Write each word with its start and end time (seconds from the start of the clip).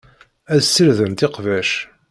Ad 0.53 0.61
ssirdent 0.65 1.25
iqbac. 1.27 1.71